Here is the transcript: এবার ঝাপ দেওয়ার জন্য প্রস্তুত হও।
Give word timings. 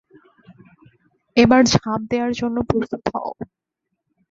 এবার 1.37 1.61
ঝাপ 1.73 1.99
দেওয়ার 2.11 2.31
জন্য 2.33 2.57
প্রস্তুত 2.69 3.03
হও। 3.13 3.31